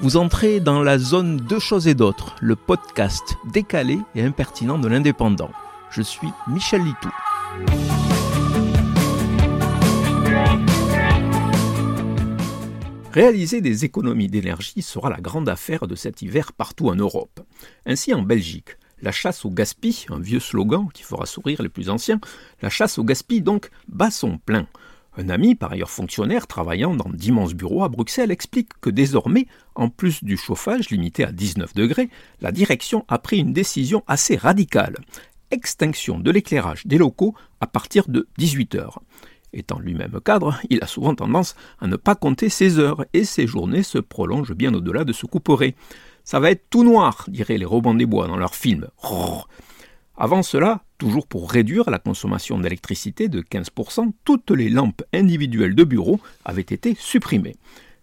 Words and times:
Vous 0.00 0.16
entrez 0.16 0.58
dans 0.58 0.82
la 0.82 0.98
zone 0.98 1.36
Deux 1.36 1.60
choses 1.60 1.86
et 1.86 1.94
d'autres, 1.94 2.34
le 2.40 2.56
podcast 2.56 3.36
décalé 3.52 3.98
et 4.14 4.22
impertinent 4.22 4.78
de 4.78 4.88
l'indépendant. 4.88 5.50
Je 5.90 6.02
suis 6.02 6.28
Michel 6.48 6.82
Litou. 6.82 7.10
Réaliser 13.12 13.60
des 13.60 13.84
économies 13.84 14.28
d'énergie 14.28 14.82
sera 14.82 15.08
la 15.08 15.20
grande 15.20 15.48
affaire 15.48 15.86
de 15.86 15.94
cet 15.94 16.22
hiver 16.22 16.52
partout 16.52 16.88
en 16.88 16.96
Europe. 16.96 17.40
Ainsi 17.86 18.12
en 18.12 18.22
Belgique, 18.22 18.76
la 19.00 19.12
chasse 19.12 19.44
au 19.44 19.50
gaspille, 19.50 20.06
un 20.10 20.18
vieux 20.18 20.40
slogan 20.40 20.88
qui 20.92 21.04
fera 21.04 21.24
sourire 21.24 21.62
les 21.62 21.68
plus 21.68 21.88
anciens, 21.88 22.20
la 22.62 22.70
chasse 22.70 22.98
au 22.98 23.04
gaspille 23.04 23.42
donc 23.42 23.70
bat 23.86 24.10
son 24.10 24.38
plein. 24.38 24.66
Un 25.16 25.28
ami, 25.28 25.54
par 25.54 25.72
ailleurs 25.72 25.90
fonctionnaire, 25.90 26.46
travaillant 26.46 26.94
dans 26.94 27.08
d'immenses 27.08 27.54
bureaux 27.54 27.84
à 27.84 27.88
Bruxelles, 27.88 28.32
explique 28.32 28.70
que 28.80 28.90
désormais, 28.90 29.46
en 29.76 29.88
plus 29.88 30.24
du 30.24 30.36
chauffage 30.36 30.90
limité 30.90 31.24
à 31.24 31.30
19 31.30 31.74
degrés, 31.74 32.10
la 32.40 32.50
direction 32.50 33.04
a 33.08 33.18
pris 33.18 33.38
une 33.38 33.52
décision 33.52 34.02
assez 34.08 34.36
radicale. 34.36 34.96
Extinction 35.52 36.18
de 36.18 36.30
l'éclairage 36.32 36.84
des 36.86 36.98
locaux 36.98 37.34
à 37.60 37.68
partir 37.68 38.08
de 38.08 38.26
18 38.38 38.74
heures. 38.74 39.02
Étant 39.52 39.78
lui-même 39.78 40.18
cadre, 40.24 40.58
il 40.68 40.82
a 40.82 40.88
souvent 40.88 41.14
tendance 41.14 41.54
à 41.80 41.86
ne 41.86 41.94
pas 41.94 42.16
compter 42.16 42.48
ses 42.48 42.80
heures 42.80 43.04
et 43.12 43.24
ses 43.24 43.46
journées 43.46 43.84
se 43.84 43.98
prolongent 43.98 44.54
bien 44.54 44.74
au-delà 44.74 45.04
de 45.04 45.12
ce 45.12 45.26
couperet. 45.26 45.76
Ça 46.24 46.40
va 46.40 46.50
être 46.50 46.64
tout 46.70 46.82
noir, 46.82 47.24
diraient 47.28 47.58
les 47.58 47.64
Robins 47.64 47.94
des 47.94 48.06
Bois 48.06 48.26
dans 48.26 48.36
leur 48.36 48.56
film. 48.56 48.88
Avant 50.16 50.44
cela, 50.44 50.84
toujours 50.98 51.26
pour 51.26 51.50
réduire 51.50 51.90
la 51.90 51.98
consommation 51.98 52.58
d'électricité 52.58 53.28
de 53.28 53.40
15%, 53.40 54.12
toutes 54.24 54.52
les 54.52 54.68
lampes 54.68 55.02
individuelles 55.12 55.74
de 55.74 55.82
bureau 55.82 56.20
avaient 56.44 56.62
été 56.62 56.94
supprimées. 56.96 57.56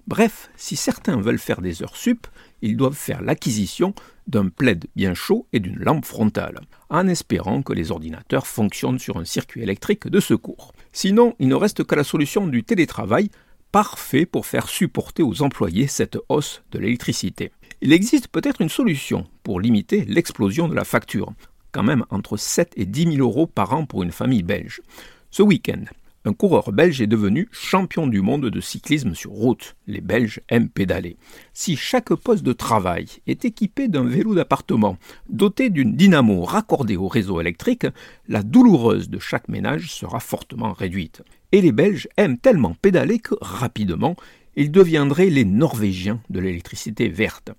Bref, 0.08 0.50
si 0.58 0.76
certains 0.76 1.22
veulent 1.22 1.40
faire 1.40 1.62
des 1.62 1.84
heures 1.84 1.96
sup, 1.96 2.28
ils 2.62 2.76
doivent 2.76 2.96
faire 2.96 3.22
l'acquisition 3.22 3.94
d'un 4.27 4.50
plaid 4.50 4.88
bien 4.96 5.13
chaud 5.13 5.48
et 5.54 5.62
d'une 5.62 5.80
lampe 5.80 6.05
frontale, 6.05 6.60
en 6.90 7.08
espérant 7.08 7.62
que 7.62 7.72
les 7.72 7.91
ordinateurs 7.91 8.46
fonctionnent 8.46 9.00
sur 9.00 9.18
un 9.18 9.26
circuit 9.26 9.62
électrique 9.62 10.07
de 10.07 10.20
secours. 10.20 10.74
Sinon, 10.91 11.35
il 11.40 11.48
ne 11.48 11.55
reste 11.55 11.85
que 11.85 11.96
la 11.96 12.04
solution 12.04 12.46
du 12.46 12.63
télétravail, 12.63 13.30
parfait 13.72 14.26
pour 14.26 14.46
faire 14.46 14.68
supporter 14.68 15.24
aux 15.24 15.41
employés 15.41 15.88
cette 15.88 16.18
hausse 16.28 16.62
de 16.72 16.80
l'électricité. 16.80 17.52
Il 17.82 17.94
existe 17.94 18.28
peut-être 18.28 18.62
une 18.62 18.70
solution 18.70 19.26
pour 19.44 19.60
limiter 19.60 20.05
l'explosion 20.05 20.68
de 20.68 20.76
la 20.76 20.84
facture, 20.84 21.34
quand 21.72 21.84
même 21.84 22.05
entre 22.10 22.38
7 22.38 22.74
et 22.76 22.86
10 22.86 23.16
000 23.16 23.18
euros 23.18 23.48
par 23.48 23.74
an 23.74 23.86
pour 23.86 24.04
une 24.04 24.12
famille 24.12 24.44
belge. 24.44 24.82
Ce 25.30 25.41
week-end, 25.41 25.86
un 26.24 26.34
coureur 26.34 26.72
belge 26.72 27.02
est 27.02 27.08
devenu 27.08 27.50
champion 27.52 28.05
du 28.05 28.22
monde 28.22 28.46
de 28.46 28.62
cyclisme 28.62 29.16
sur 29.16 29.32
route. 29.32 29.76
Les 29.88 30.02
Belges 30.02 30.40
aiment 30.50 30.70
pédaler. 30.70 31.18
Si 31.52 31.76
chaque 31.76 32.13
poste 32.13 32.44
de 32.44 32.54
travail 32.54 33.08
est 33.26 33.44
équipé 33.44 33.88
d'un 33.88 34.04
vélo 34.04 34.36
d'appartement 34.36 34.98
doté 35.30 35.72
d'une 35.72 35.96
dynamo 35.96 36.44
raccordée 36.44 36.96
au 36.96 37.08
réseau 37.08 37.41
électrique, 37.41 37.88
la 38.28 38.44
douloureuse 38.44 39.10
de 39.10 39.18
chaque 39.18 39.48
ménage 39.48 39.91
sera 39.91 40.20
fortement 40.20 40.74
réduite. 40.74 41.24
Et 41.52 41.62
les 41.62 41.72
Belges 41.72 42.08
aiment 42.18 42.38
tellement 42.38 42.76
pédaler 42.80 43.18
que, 43.18 43.34
rapidement, 43.41 44.16
ils 44.56 44.72
deviendraient 44.72 45.32
les 45.32 45.46
Norvégiens 45.46 46.22
de 46.30 46.40
l'électricité 46.40 47.10
verte. 47.10 47.52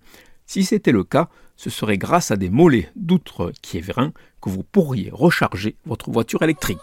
Si 0.47 0.65
c'était 0.65 0.93
le 0.93 1.05
cas, 1.05 1.29
ce 1.57 1.71
serait 1.71 1.98
grâce 1.98 2.31
à 2.31 2.37
des 2.37 2.51
mollets 2.51 2.91
d'outre 2.97 3.53
Kievrin 3.62 4.12
que 4.41 4.51
vous 4.51 4.62
pourriez 4.62 5.11
recharger 5.12 5.77
votre 5.87 6.11
voiture 6.11 6.43
électrique. 6.43 6.79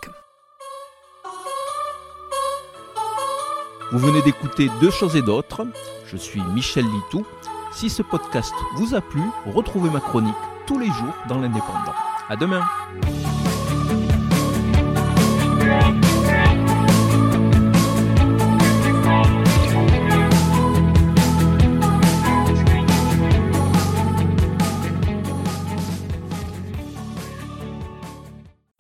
Vous 3.92 4.00
venez 4.00 4.22
d'écouter 4.22 4.70
Deux 4.82 4.92
choses 4.92 5.16
et 5.16 5.22
d'autres. 5.22 5.68
Je 6.06 6.18
suis 6.18 6.42
Michel 6.54 6.86
Litou. 6.86 7.26
Si 7.72 7.90
ce 7.90 8.02
podcast 8.04 8.54
vous 8.76 8.96
a 8.96 9.02
plu, 9.02 9.22
retrouvez 9.48 9.90
ma 9.90 10.00
chronique 10.00 10.36
tous 10.68 10.80
les 10.80 10.88
jours 10.88 11.16
dans 11.28 11.40
l'Indépendant. 11.40 11.96
À 12.30 12.36
demain! 12.36 12.64